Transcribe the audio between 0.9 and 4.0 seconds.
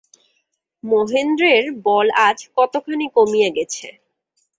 মহেন্দ্রের বল আজ কতখানি কমিয়া গেছে।